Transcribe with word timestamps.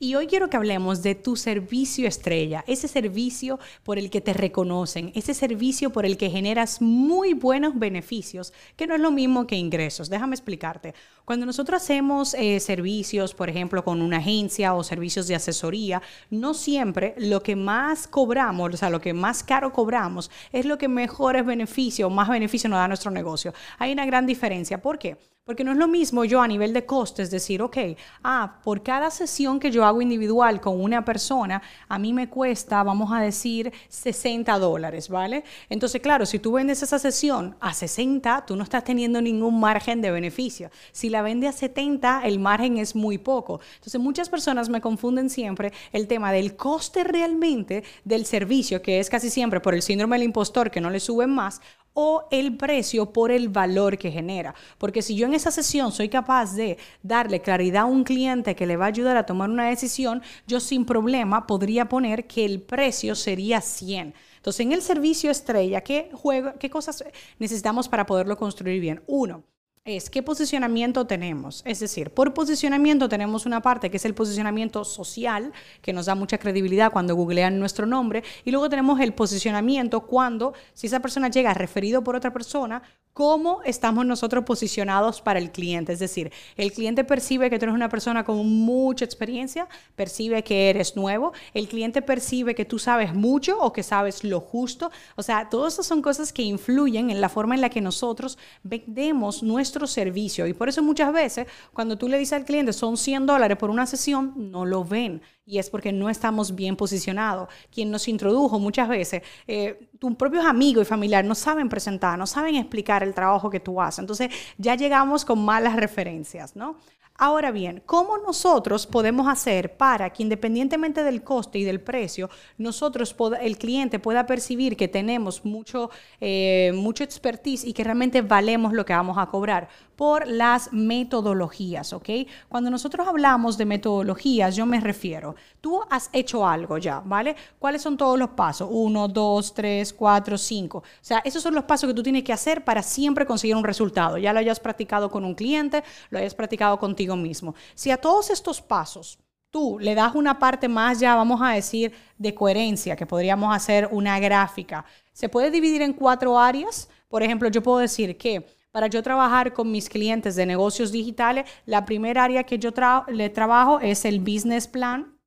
Y 0.00 0.14
hoy 0.14 0.28
quiero 0.28 0.48
que 0.48 0.56
hablemos 0.56 1.02
de 1.02 1.16
tu 1.16 1.34
servicio 1.34 2.06
estrella, 2.06 2.62
ese 2.68 2.86
servicio 2.86 3.58
por 3.82 3.98
el 3.98 4.10
que 4.10 4.20
te 4.20 4.32
reconocen, 4.32 5.10
ese 5.16 5.34
servicio 5.34 5.90
por 5.90 6.06
el 6.06 6.16
que 6.16 6.30
generas 6.30 6.80
muy 6.80 7.34
buenos 7.34 7.76
beneficios, 7.76 8.52
que 8.76 8.86
no 8.86 8.94
es 8.94 9.00
lo 9.00 9.10
mismo 9.10 9.48
que 9.48 9.56
ingresos. 9.56 10.08
Déjame 10.08 10.36
explicarte. 10.36 10.94
Cuando 11.24 11.46
nosotros 11.46 11.82
hacemos 11.82 12.34
eh, 12.34 12.60
servicios, 12.60 13.34
por 13.34 13.50
ejemplo, 13.50 13.82
con 13.82 14.00
una 14.00 14.18
agencia 14.18 14.72
o 14.74 14.84
servicios 14.84 15.26
de 15.26 15.34
asesoría, 15.34 16.00
no 16.30 16.54
siempre 16.54 17.16
lo 17.18 17.42
que 17.42 17.56
más 17.56 18.06
cobramos, 18.06 18.74
o 18.74 18.76
sea, 18.76 18.90
lo 18.90 19.00
que 19.00 19.14
más 19.14 19.42
caro 19.42 19.72
cobramos, 19.72 20.30
es 20.52 20.64
lo 20.64 20.78
que 20.78 20.86
mejores 20.86 21.44
beneficios, 21.44 22.08
más 22.12 22.28
beneficio 22.28 22.70
nos 22.70 22.78
da 22.78 22.86
nuestro 22.86 23.10
negocio. 23.10 23.52
Hay 23.78 23.90
una 23.90 24.06
gran 24.06 24.26
diferencia. 24.26 24.80
¿Por 24.80 24.96
qué? 24.96 25.16
Porque 25.48 25.64
no 25.64 25.72
es 25.72 25.78
lo 25.78 25.88
mismo 25.88 26.26
yo 26.26 26.42
a 26.42 26.46
nivel 26.46 26.74
de 26.74 26.84
costes 26.84 27.30
decir, 27.30 27.62
ok, 27.62 27.78
ah, 28.22 28.60
por 28.62 28.82
cada 28.82 29.10
sesión 29.10 29.58
que 29.58 29.70
yo 29.70 29.86
hago 29.86 30.02
individual 30.02 30.60
con 30.60 30.78
una 30.78 31.06
persona, 31.06 31.62
a 31.88 31.98
mí 31.98 32.12
me 32.12 32.28
cuesta, 32.28 32.82
vamos 32.82 33.10
a 33.14 33.22
decir, 33.22 33.72
60 33.88 34.58
dólares, 34.58 35.08
¿vale? 35.08 35.44
Entonces, 35.70 36.02
claro, 36.02 36.26
si 36.26 36.38
tú 36.38 36.52
vendes 36.52 36.82
esa 36.82 36.98
sesión 36.98 37.56
a 37.60 37.72
60, 37.72 38.44
tú 38.44 38.56
no 38.56 38.62
estás 38.62 38.84
teniendo 38.84 39.22
ningún 39.22 39.58
margen 39.58 40.02
de 40.02 40.10
beneficio. 40.10 40.70
Si 40.92 41.08
la 41.08 41.22
vende 41.22 41.48
a 41.48 41.52
70, 41.52 42.26
el 42.26 42.40
margen 42.40 42.76
es 42.76 42.94
muy 42.94 43.16
poco. 43.16 43.62
Entonces, 43.76 43.98
muchas 44.02 44.28
personas 44.28 44.68
me 44.68 44.82
confunden 44.82 45.30
siempre 45.30 45.72
el 45.92 46.08
tema 46.08 46.30
del 46.30 46.56
coste 46.56 47.04
realmente 47.04 47.84
del 48.04 48.26
servicio, 48.26 48.82
que 48.82 49.00
es 49.00 49.08
casi 49.08 49.30
siempre 49.30 49.60
por 49.60 49.72
el 49.72 49.80
síndrome 49.80 50.16
del 50.16 50.26
impostor, 50.26 50.70
que 50.70 50.82
no 50.82 50.90
le 50.90 51.00
suben 51.00 51.30
más, 51.30 51.62
o 52.00 52.28
el 52.30 52.56
precio 52.56 53.12
por 53.12 53.32
el 53.32 53.48
valor 53.48 53.98
que 53.98 54.12
genera. 54.12 54.54
Porque 54.78 55.02
si 55.02 55.16
yo 55.16 55.26
en 55.26 55.34
esa 55.34 55.50
sesión 55.50 55.90
soy 55.90 56.08
capaz 56.08 56.54
de 56.54 56.78
darle 57.02 57.40
claridad 57.40 57.82
a 57.82 57.86
un 57.86 58.04
cliente 58.04 58.54
que 58.54 58.66
le 58.66 58.76
va 58.76 58.84
a 58.84 58.88
ayudar 58.88 59.16
a 59.16 59.26
tomar 59.26 59.50
una 59.50 59.68
decisión, 59.68 60.22
yo 60.46 60.60
sin 60.60 60.84
problema 60.84 61.44
podría 61.44 61.88
poner 61.88 62.28
que 62.28 62.44
el 62.44 62.62
precio 62.62 63.16
sería 63.16 63.60
100. 63.60 64.14
Entonces, 64.36 64.60
en 64.60 64.70
el 64.70 64.80
servicio 64.80 65.28
estrella, 65.28 65.80
¿qué, 65.80 66.08
juego, 66.12 66.52
qué 66.60 66.70
cosas 66.70 67.02
necesitamos 67.40 67.88
para 67.88 68.06
poderlo 68.06 68.36
construir 68.36 68.80
bien? 68.80 69.02
Uno, 69.08 69.42
es 69.84 70.10
qué 70.10 70.22
posicionamiento 70.22 71.06
tenemos. 71.06 71.62
Es 71.64 71.80
decir, 71.80 72.10
por 72.10 72.34
posicionamiento 72.34 73.08
tenemos 73.08 73.46
una 73.46 73.62
parte 73.62 73.90
que 73.90 73.96
es 73.96 74.04
el 74.04 74.14
posicionamiento 74.14 74.84
social, 74.84 75.52
que 75.82 75.92
nos 75.92 76.06
da 76.06 76.14
mucha 76.14 76.38
credibilidad 76.38 76.92
cuando 76.92 77.14
googlean 77.14 77.58
nuestro 77.58 77.86
nombre, 77.86 78.22
y 78.44 78.50
luego 78.50 78.68
tenemos 78.68 79.00
el 79.00 79.14
posicionamiento 79.14 80.00
cuando, 80.02 80.54
si 80.74 80.86
esa 80.86 81.00
persona 81.00 81.28
llega 81.28 81.54
referido 81.54 82.02
por 82.02 82.16
otra 82.16 82.32
persona, 82.32 82.82
cómo 83.18 83.62
estamos 83.64 84.06
nosotros 84.06 84.44
posicionados 84.44 85.20
para 85.20 85.40
el 85.40 85.50
cliente. 85.50 85.92
Es 85.92 85.98
decir, 85.98 86.30
el 86.56 86.72
cliente 86.72 87.02
percibe 87.02 87.50
que 87.50 87.58
tú 87.58 87.64
eres 87.64 87.74
una 87.74 87.88
persona 87.88 88.22
con 88.22 88.46
mucha 88.46 89.04
experiencia, 89.04 89.66
percibe 89.96 90.44
que 90.44 90.70
eres 90.70 90.94
nuevo, 90.94 91.32
el 91.52 91.66
cliente 91.66 92.00
percibe 92.00 92.54
que 92.54 92.64
tú 92.64 92.78
sabes 92.78 93.12
mucho 93.12 93.58
o 93.58 93.72
que 93.72 93.82
sabes 93.82 94.22
lo 94.22 94.38
justo. 94.38 94.92
O 95.16 95.24
sea, 95.24 95.48
todas 95.48 95.72
esas 95.72 95.86
son 95.86 96.00
cosas 96.00 96.32
que 96.32 96.42
influyen 96.42 97.10
en 97.10 97.20
la 97.20 97.28
forma 97.28 97.56
en 97.56 97.60
la 97.60 97.70
que 97.70 97.80
nosotros 97.80 98.38
vendemos 98.62 99.42
nuestro 99.42 99.88
servicio. 99.88 100.46
Y 100.46 100.52
por 100.52 100.68
eso 100.68 100.84
muchas 100.84 101.12
veces 101.12 101.48
cuando 101.72 101.98
tú 101.98 102.06
le 102.06 102.18
dices 102.18 102.34
al 102.34 102.44
cliente 102.44 102.72
son 102.72 102.96
100 102.96 103.26
dólares 103.26 103.58
por 103.58 103.70
una 103.70 103.86
sesión, 103.86 104.32
no 104.36 104.64
lo 104.64 104.84
ven 104.84 105.22
y 105.48 105.58
es 105.58 105.70
porque 105.70 105.92
no 105.92 106.10
estamos 106.10 106.54
bien 106.54 106.76
posicionados. 106.76 107.48
Quien 107.72 107.90
nos 107.90 108.06
introdujo 108.06 108.58
muchas 108.58 108.88
veces, 108.88 109.22
eh, 109.46 109.88
tus 109.98 110.14
propios 110.14 110.44
amigos 110.44 110.82
y 110.82 110.84
familiares 110.84 111.26
no 111.26 111.34
saben 111.34 111.68
presentar, 111.70 112.18
no 112.18 112.26
saben 112.26 112.54
explicar 112.56 113.02
el 113.02 113.14
trabajo 113.14 113.48
que 113.48 113.58
tú 113.58 113.80
haces. 113.80 114.00
Entonces 114.00 114.30
ya 114.58 114.74
llegamos 114.74 115.24
con 115.24 115.42
malas 115.42 115.74
referencias, 115.76 116.54
¿no? 116.54 116.76
Ahora 117.20 117.50
bien, 117.50 117.82
¿cómo 117.84 118.16
nosotros 118.18 118.86
podemos 118.86 119.26
hacer 119.26 119.76
para 119.76 120.10
que 120.10 120.22
independientemente 120.22 121.02
del 121.02 121.24
coste 121.24 121.58
y 121.58 121.64
del 121.64 121.80
precio, 121.80 122.30
nosotros, 122.58 123.16
el 123.40 123.58
cliente 123.58 123.98
pueda 123.98 124.24
percibir 124.24 124.76
que 124.76 124.86
tenemos 124.86 125.44
mucho, 125.44 125.90
eh, 126.20 126.70
mucho 126.76 127.02
expertise 127.02 127.64
y 127.64 127.72
que 127.72 127.82
realmente 127.82 128.22
valemos 128.22 128.72
lo 128.72 128.84
que 128.84 128.92
vamos 128.92 129.18
a 129.18 129.26
cobrar? 129.26 129.68
Por 129.98 130.28
las 130.28 130.72
metodologías, 130.72 131.92
¿ok? 131.92 132.08
Cuando 132.48 132.70
nosotros 132.70 133.08
hablamos 133.08 133.58
de 133.58 133.66
metodologías, 133.66 134.54
yo 134.54 134.64
me 134.64 134.78
refiero, 134.78 135.34
tú 135.60 135.80
has 135.90 136.08
hecho 136.12 136.46
algo 136.46 136.78
ya, 136.78 137.00
¿vale? 137.00 137.34
¿Cuáles 137.58 137.82
son 137.82 137.96
todos 137.96 138.16
los 138.16 138.28
pasos? 138.28 138.68
Uno, 138.70 139.08
dos, 139.08 139.52
tres, 139.52 139.92
cuatro, 139.92 140.38
cinco. 140.38 140.78
O 140.78 140.84
sea, 141.00 141.18
esos 141.24 141.42
son 141.42 141.52
los 141.52 141.64
pasos 141.64 141.88
que 141.88 141.94
tú 141.94 142.04
tienes 142.04 142.22
que 142.22 142.32
hacer 142.32 142.64
para 142.64 142.80
siempre 142.80 143.26
conseguir 143.26 143.56
un 143.56 143.64
resultado. 143.64 144.18
Ya 144.18 144.32
lo 144.32 144.38
hayas 144.38 144.60
practicado 144.60 145.10
con 145.10 145.24
un 145.24 145.34
cliente, 145.34 145.82
lo 146.10 146.20
hayas 146.20 146.36
practicado 146.36 146.78
contigo 146.78 147.16
mismo. 147.16 147.56
Si 147.74 147.90
a 147.90 147.96
todos 147.96 148.30
estos 148.30 148.62
pasos 148.62 149.18
tú 149.50 149.78
le 149.80 149.96
das 149.96 150.14
una 150.14 150.38
parte 150.38 150.68
más 150.68 151.00
ya, 151.00 151.16
vamos 151.16 151.40
a 151.42 151.54
decir, 151.54 151.92
de 152.16 152.36
coherencia, 152.36 152.94
que 152.94 153.04
podríamos 153.04 153.52
hacer 153.52 153.88
una 153.90 154.20
gráfica, 154.20 154.84
se 155.12 155.28
puede 155.28 155.50
dividir 155.50 155.82
en 155.82 155.92
cuatro 155.92 156.38
áreas. 156.38 156.88
Por 157.08 157.24
ejemplo, 157.24 157.48
yo 157.48 157.64
puedo 157.64 157.78
decir 157.78 158.16
que 158.16 158.46
para 158.70 158.86
yo 158.86 159.02
trabajar 159.02 159.52
con 159.52 159.70
mis 159.70 159.88
clientes 159.88 160.36
de 160.36 160.46
negocios 160.46 160.92
digitales, 160.92 161.48
la 161.66 161.84
primera 161.84 162.24
área 162.24 162.44
que 162.44 162.58
yo 162.58 162.70
le 163.08 163.30
trabajo 163.30 163.80
es 163.80 164.04
el 164.04 164.20
business 164.20 164.66
plan, 164.66 165.18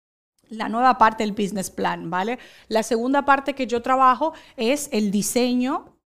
la 0.49 0.69
nueva 0.69 0.97
parte 0.97 1.23
del 1.23 1.31
business 1.31 1.69
plan, 1.69 2.09
¿vale? 2.09 2.37
La 2.67 2.83
segunda 2.83 3.23
parte 3.25 3.53
que 3.53 3.67
yo 3.67 3.81
trabajo 3.81 4.33
es 4.57 4.89
el 4.91 5.09
diseño 5.09 5.97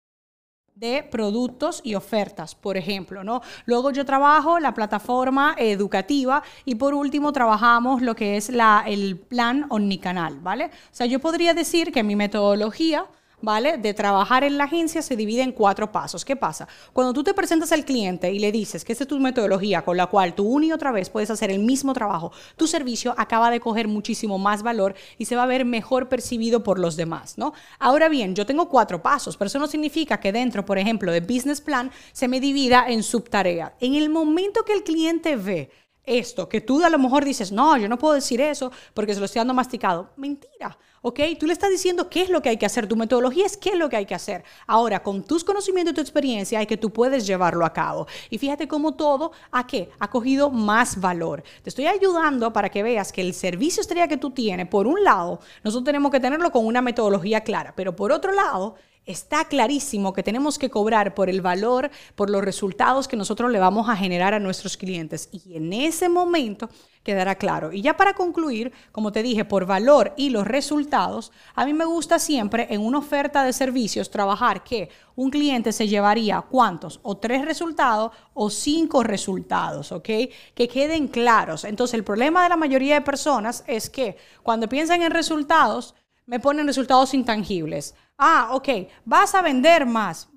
de 0.75 1.05
productos 1.05 1.81
y 1.85 1.95
ofertas, 1.95 2.55
por 2.55 2.77
ejemplo, 2.77 3.23
¿no? 3.23 3.41
Luego 3.65 3.91
yo 3.91 4.05
trabajo 4.05 4.59
la 4.59 4.75
plataforma 4.75 5.55
educativa 5.57 6.43
y 6.65 6.75
por 6.75 6.95
último 6.95 7.33
trabajamos 7.33 8.03
lo 8.03 8.15
que 8.17 8.37
es 8.37 8.51
la, 8.51 8.85
el 8.87 9.17
plan 9.17 9.67
omnicanal, 9.71 10.41
¿vale? 10.41 10.67
O 10.67 10.71
sea, 10.91 11.07
yo 11.07 11.21
podría 11.21 11.55
decir 11.55 11.93
que 11.93 12.03
mi 12.03 12.17
metodología 12.17 13.07
¿vale? 13.45 13.79
De 13.79 13.95
trabajar 13.95 14.45
en 14.45 14.59
la 14.59 14.65
agencia 14.65 15.03
se 15.03 15.17
divide 15.17 15.43
en 15.43 15.53
cuatro 15.53 15.93
pasos. 15.93 16.25
¿Qué 16.25 16.37
pasa? 16.37 16.67
Cuando 16.93 17.13
tú 17.13 17.23
te 17.23 17.35
presentas 17.35 17.73
al 17.73 17.85
cliente 17.85 18.33
y 18.33 18.39
le 18.39 18.51
dices 18.51 18.85
que 18.85 18.93
esta 18.93 19.05
es 19.05 19.09
tu 19.09 19.21
metodología 19.21 19.83
con 19.83 19.97
la 19.97 20.07
cual 20.07 20.35
tú 20.35 20.45
una 20.45 20.67
y 20.67 20.73
otra 20.73 20.93
vez 20.93 21.11
puedes 21.11 21.31
hacer 21.31 21.51
el 21.51 21.59
mismo 21.59 21.93
trabajo, 21.93 22.33
tu 22.57 22.67
servicio 22.67 23.15
acaba 23.19 23.51
de 23.51 23.61
coger 23.61 23.89
muchísimo 23.89 24.39
más 24.39 24.63
valor 24.63 24.95
y 25.19 25.27
se 25.27 25.37
va 25.37 25.45
a 25.45 25.47
ver 25.47 25.65
mejor 25.65 26.09
percibido 26.09 26.63
por 26.63 26.79
los 26.79 26.97
demás, 26.97 27.39
¿no? 27.39 27.53
Ahora 27.79 28.09
bien, 28.09 28.35
yo 28.35 28.47
tengo 28.47 28.69
cuatro 28.69 29.03
pasos, 29.03 29.37
pero 29.37 29.47
eso 29.47 29.59
no 29.59 29.67
significa 29.67 30.19
que 30.19 30.33
dentro, 30.33 30.65
por 30.65 30.79
ejemplo, 30.79 31.13
de 31.13 31.21
business 31.21 31.61
plan 31.61 31.91
se 32.13 32.29
me 32.29 32.41
divida 32.41 32.87
en 32.89 33.03
subtareas. 33.03 33.73
En 33.81 33.95
el 33.95 34.09
momento 34.09 34.65
que 34.65 34.73
el 34.73 34.83
cliente 34.83 35.37
ve 35.37 35.71
esto, 36.05 36.49
que 36.49 36.61
tú 36.61 36.85
a 36.85 36.91
lo 36.91 36.99
mejor 36.99 37.25
dices, 37.25 37.51
no, 37.51 37.77
yo 37.77 37.89
no 37.89 37.99
puedo 37.99 38.15
decir 38.15 38.41
eso 38.41 38.71
porque 38.93 39.15
se 39.15 39.21
lo 39.21 39.27
estoy 39.27 39.41
dando 39.41 39.55
masticado. 39.55 40.11
Mentira, 40.17 40.77
¿ok? 41.05 41.21
Tú 41.39 41.47
le 41.47 41.53
estás 41.53 41.69
diciendo 41.69 42.09
qué 42.09 42.23
es 42.23 42.31
lo 42.31 42.41
que 42.41 42.49
hay 42.49 42.57
que 42.57 42.65
hacer, 42.65 42.89
tu 42.89 42.97
metodología 42.97 43.45
es 43.45 43.59
qué 43.59 43.71
es 43.71 43.77
lo 43.77 43.91
que 43.91 43.97
hay 43.97 44.07
que 44.07 44.15
hacer. 44.15 44.43
Ahora, 44.67 45.03
con 45.03 45.23
tus 45.23 45.45
conocimientos 45.45 45.93
y 45.93 45.95
tu 45.97 46.01
experiencia, 46.01 46.59
hay 46.59 46.67
que 46.67 46.79
tú 46.79 46.91
puedes 46.91 47.27
llevarlo 47.27 47.67
a 47.67 47.75
cabo. 47.75 48.07
Y 48.31 48.39
fíjate 48.39 48.67
cómo 48.67 48.95
todo, 48.95 49.33
¿a 49.53 49.67
qué? 49.67 49.91
Ha 49.99 50.09
cogido 50.09 50.49
más 50.49 50.99
valor. 50.99 51.45
Te 51.63 51.69
estoy 51.69 51.89
ayudando 51.89 52.55
para 52.55 52.71
que 52.71 52.83
veas 52.83 53.13
que 53.13 53.21
el 53.21 53.35
servicio 53.35 53.83
estrella 53.83 54.09
que 54.09 54.17
tú 54.17 54.31
tienes, 54.31 54.67
por 54.67 54.87
un 54.87 55.05
lado, 55.05 55.41
nosotros 55.63 55.85
tenemos 55.85 56.11
que 56.11 56.21
tenerlo 56.21 56.51
con 56.51 56.65
una 56.65 56.81
metodología 56.81 57.43
clara, 57.43 57.75
pero 57.77 57.95
por 57.95 58.11
otro 58.11 58.33
lado, 58.33 58.77
está 59.07 59.45
clarísimo 59.45 60.13
que 60.13 60.23
tenemos 60.23 60.59
que 60.59 60.71
cobrar 60.71 61.15
por 61.15 61.29
el 61.29 61.41
valor, 61.41 61.91
por 62.15 62.31
los 62.31 62.43
resultados 62.43 63.09
que 63.09 63.17
nosotros 63.17 63.51
le 63.51 63.59
vamos 63.59 63.89
a 63.89 63.97
generar 63.97 64.35
a 64.35 64.41
nuestros 64.41 64.77
clientes. 64.77 65.29
Y 65.33 65.57
en 65.57 65.73
ese 65.73 66.09
momento 66.09 66.69
quedará 67.03 67.35
claro. 67.37 67.73
Y 67.73 67.83
ya 67.83 67.97
para 67.97 68.15
concluir, 68.15 68.73
como 68.91 69.13
te 69.13 69.23
dije, 69.23 69.45
por 69.45 69.67
valor 69.67 70.15
y 70.17 70.31
los 70.31 70.47
resultados, 70.47 71.33
a 71.55 71.67
mí 71.67 71.75
me 71.75 71.85
gusta 71.85 72.19
siempre 72.19 72.67
en 72.71 72.81
una 72.81 72.99
oferta 72.99 73.45
de 73.45 73.53
servicios 73.53 74.11
trabajar 74.11 74.65
que 74.65 74.89
un 75.15 75.31
cliente 75.31 75.71
se 75.73 75.87
llevaría 75.87 76.41
cuántos, 76.41 76.99
o 77.03 77.17
tres 77.17 77.45
resultados 77.45 78.13
o 78.33 78.51
cinco 78.51 79.03
resultados, 79.03 79.93
¿ok? 79.93 80.09
Que 80.55 80.69
queden 80.69 81.09
claros. 81.09 81.65
Entonces, 81.65 81.95
el 81.95 82.05
problema 82.05 82.43
de 82.43 82.49
la 82.49 82.57
mayoría 82.57 82.95
de 82.95 83.01
personas 83.03 83.63
es 83.67 83.91
que 83.91 84.17
cuando 84.43 84.69
piensan 84.69 85.03
en 85.03 85.13
resultados, 85.13 85.95
me 86.27 86.41
ponen 86.41 86.67
resultados 86.67 87.13
intangibles. 87.13 87.95
Ah, 88.19 88.49
ok, 88.53 88.69
vas 89.05 89.35
a 89.35 89.43
vender 89.43 89.87
más. 89.87 90.29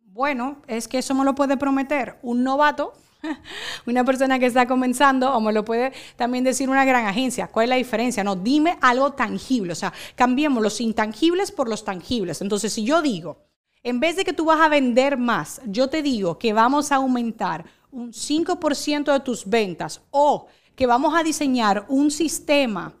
Bueno, 0.00 0.62
es 0.66 0.88
que 0.88 0.98
eso 0.98 1.14
me 1.14 1.24
lo 1.24 1.34
puede 1.34 1.56
prometer 1.56 2.18
un 2.22 2.42
novato, 2.42 2.92
una 3.86 4.04
persona 4.04 4.38
que 4.38 4.46
está 4.46 4.66
comenzando, 4.66 5.32
o 5.34 5.40
me 5.40 5.52
lo 5.52 5.64
puede 5.64 5.92
también 6.16 6.44
decir 6.44 6.68
una 6.68 6.84
gran 6.84 7.06
agencia. 7.06 7.46
¿Cuál 7.48 7.64
es 7.64 7.70
la 7.70 7.76
diferencia? 7.76 8.24
No, 8.24 8.36
dime 8.36 8.78
algo 8.80 9.12
tangible. 9.12 9.72
O 9.72 9.76
sea, 9.76 9.92
cambiemos 10.16 10.62
los 10.62 10.80
intangibles 10.80 11.52
por 11.52 11.68
los 11.68 11.84
tangibles. 11.84 12.40
Entonces, 12.42 12.72
si 12.72 12.84
yo 12.84 13.02
digo, 13.02 13.38
En 13.82 13.98
vez 14.00 14.16
de 14.16 14.24
que 14.24 14.34
tú 14.34 14.44
vas 14.44 14.60
a 14.60 14.68
vender 14.68 15.16
más, 15.16 15.60
yo 15.66 15.88
te 15.88 16.02
digo 16.02 16.38
que 16.38 16.52
vamos 16.52 16.92
a 16.92 16.96
aumentar 16.96 17.64
un 17.90 18.12
5% 18.12 19.12
de 19.12 19.20
tus 19.20 19.48
ventas 19.48 20.02
o 20.10 20.48
que 20.76 20.86
vamos 20.86 21.14
a 21.14 21.22
diseñar 21.22 21.86
un 21.88 22.10
sistema, 22.10 22.94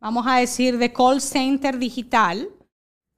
vamos 0.00 0.26
a 0.26 0.36
decir, 0.36 0.78
de 0.78 0.92
call 0.92 1.20
center 1.20 1.78
digital 1.78 2.48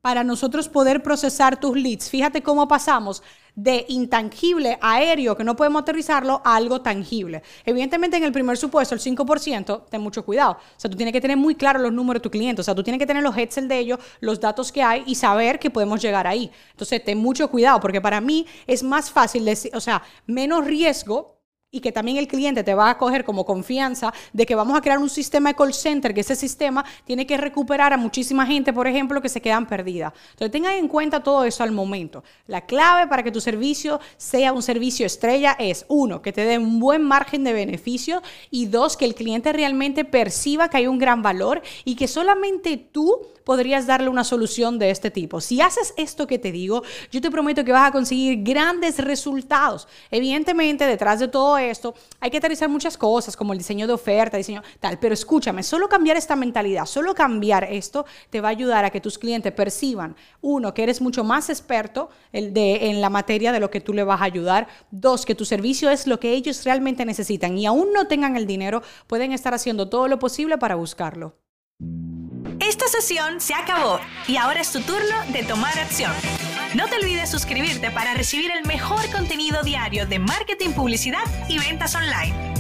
para 0.01 0.25
nosotros 0.25 0.69
poder 0.69 1.03
procesar 1.03 1.59
tus 1.59 1.77
leads. 1.77 2.09
Fíjate 2.09 2.43
cómo 2.43 2.69
pasamos 2.69 3.23
de 3.55 3.85
intangible 3.89 4.79
aéreo 4.81 5.37
que 5.37 5.43
no 5.43 5.57
podemos 5.57 5.83
aterrizarlo 5.83 6.41
a 6.45 6.55
algo 6.55 6.81
tangible. 6.81 7.43
Evidentemente 7.65 8.17
en 8.17 8.23
el 8.23 8.31
primer 8.31 8.57
supuesto, 8.57 8.95
el 8.95 9.01
5%, 9.01 9.87
ten 9.91 10.01
mucho 10.01 10.25
cuidado. 10.25 10.53
O 10.53 10.81
sea, 10.81 10.89
tú 10.89 10.97
tienes 10.97 11.13
que 11.13 11.21
tener 11.21 11.37
muy 11.37 11.57
claro 11.57 11.81
los 11.81 11.93
números 11.93 12.21
de 12.21 12.25
tu 12.25 12.31
cliente. 12.31 12.61
O 12.61 12.65
sea, 12.65 12.77
tú 12.77 12.85
tienes 12.85 13.01
que 13.01 13.07
tener 13.07 13.25
los 13.25 13.37
Excel 13.37 13.67
de 13.67 13.79
ellos, 13.79 13.99
los 14.21 14.39
datos 14.39 14.71
que 14.71 14.83
hay 14.85 15.03
y 15.07 15.17
saber 15.17 15.59
que 15.59 15.71
podemos 15.71 16.01
llegar 16.01 16.29
ahí. 16.29 16.53
Entonces, 16.71 17.05
ten 17.05 17.19
mucho 17.19 17.51
cuidado 17.51 17.81
porque 17.81 18.01
para 18.01 18.21
mí 18.21 18.47
es 18.69 18.85
más 18.85 19.11
fácil, 19.11 19.45
decir, 19.45 19.75
o 19.75 19.81
sea, 19.81 20.05
menos 20.27 20.65
riesgo 20.65 21.38
y 21.71 21.81
que 21.81 21.93
también 21.93 22.17
el 22.17 22.27
cliente 22.27 22.65
te 22.65 22.75
va 22.75 22.89
a 22.89 22.97
coger 22.97 23.25
como 23.25 23.45
confianza 23.45 24.13
de 24.33 24.47
que 24.47 24.55
vamos 24.55 24.77
a 24.77 24.81
crear 24.81 24.99
un 24.99 25.11
sistema 25.11 25.51
de 25.51 25.55
call 25.55 25.75
center, 25.75 26.15
que 26.15 26.23
ese 26.23 26.35
sistema 26.35 26.83
tiene 27.05 27.27
que 27.27 27.37
recuperar 27.37 27.93
a 27.93 27.99
muchísima 27.99 28.47
gente, 28.47 28.73
por 28.73 28.87
ejemplo, 28.87 29.21
que 29.21 29.29
se 29.29 29.43
quedan 29.43 29.67
perdidas. 29.67 30.15
Entonces 30.31 30.51
tengan 30.51 30.75
en 30.75 30.89
cuenta 30.89 31.23
todo 31.23 31.45
eso 31.45 31.63
al 31.63 31.73
momento. 31.73 32.25
La 32.47 32.63
clave 32.63 33.07
para 33.07 33.23
que 33.23 33.31
tu 33.31 33.43
servicio 33.43 34.01
sea 34.17 34.53
un 34.55 34.63
servicio 34.63 35.05
estrella 35.05 35.57
es, 35.59 35.85
uno, 35.89 36.23
que 36.23 36.33
te 36.33 36.45
dé 36.45 36.57
un 36.57 36.81
buen 36.81 37.03
margen 37.03 37.45
de 37.45 37.53
beneficio 37.53 38.23
y 38.51 38.67
dos, 38.67 38.97
que 38.97 39.05
el 39.05 39.15
cliente 39.15 39.53
realmente 39.53 40.07
perciba 40.07 40.71
que 40.71 40.79
hay 40.79 40.87
un 40.87 40.99
gran 40.99 41.21
valor 41.21 41.61
y 41.85 41.97
que 41.97 42.09
solamente 42.09 42.79
tú 42.79 43.27
podrías 43.45 43.87
darle 43.87 44.09
una 44.09 44.25
solución 44.25 44.79
de 44.79 44.91
este 44.91 45.11
tipo. 45.11 45.41
Si 45.41 45.61
haces 45.61 45.95
esto 45.97 46.27
que 46.27 46.39
te 46.39 46.53
digo, 46.53 46.83
yo 47.11 47.21
te 47.21 47.31
prometo 47.31 47.65
que 47.65 47.73
vas 47.73 47.89
a 47.89 47.93
conseguir 47.93 48.43
grandes 48.43 48.99
resultados. 48.99 49.89
Evidentemente, 50.11 50.87
detrás 50.87 51.21
de 51.21 51.29
todo 51.29 51.58
esto 51.59 51.95
hay 52.21 52.31
que 52.31 52.39
aterrizar 52.39 52.69
muchas 52.69 52.97
cosas, 52.97 53.37
como 53.37 53.53
el 53.53 53.59
diseño 53.59 53.87
de 53.87 53.93
oferta, 53.93 54.37
diseño 54.37 54.63
tal, 54.81 54.99
pero 54.99 55.15
escúchame, 55.15 55.63
solo 55.63 55.89
cambiar 55.89 56.17
esta 56.17 56.37
mentalidad, 56.37 56.87
solo 56.87 57.15
cambiar 57.15 57.65
esto 57.65 58.07
te 58.31 58.41
va 58.41 58.49
a 58.49 58.51
ayudar 58.51 58.85
a 58.85 58.91
que 58.91 59.01
tus 59.01 59.19
clientes 59.19 59.53
perciban, 59.53 60.17
uno, 60.41 60.75
que 60.75 60.83
eres 60.83 61.01
mucho 61.01 61.25
más 61.25 61.51
experto 61.51 62.11
en 62.33 63.01
la 63.01 63.11
materia 63.11 63.53
de 63.53 63.61
lo 63.61 63.71
que 63.71 63.81
tú 63.81 63.93
le 63.93 64.05
vas 64.05 64.21
a 64.21 64.25
ayudar, 64.25 64.69
dos, 64.91 65.27
que 65.27 65.35
tu 65.35 65.45
servicio 65.45 65.91
es 65.91 66.07
lo 66.07 66.21
que 66.21 66.33
ellos 66.33 66.65
realmente 66.65 67.05
necesitan 67.05 67.59
y 67.59 67.67
aún 67.67 67.93
no 67.93 68.07
tengan 68.07 68.37
el 68.37 68.47
dinero, 68.47 68.83
pueden 69.07 69.33
estar 69.33 69.55
haciendo 69.55 69.89
todo 69.89 70.09
lo 70.09 70.19
posible 70.19 70.59
para 70.59 70.75
buscarlo. 70.75 71.37
Esta 72.61 72.89
sesión 72.89 73.41
se 73.41 73.55
acabó 73.55 74.01
y 74.27 74.37
ahora 74.37 74.61
es 74.61 74.73
tu 74.73 74.81
turno 74.81 75.17
de 75.33 75.45
tomar 75.45 75.79
acción. 75.79 76.13
No 76.75 76.87
te 76.87 76.97
olvides 76.97 77.31
suscribirte 77.31 77.91
para 77.91 78.13
recibir 78.13 78.51
el 78.51 78.67
mejor 78.67 79.11
contenido 79.11 79.63
diario 79.63 80.07
de 80.07 80.19
marketing, 80.19 80.71
publicidad 80.73 81.23
y 81.49 81.59
ventas 81.59 81.95
online. 81.95 82.58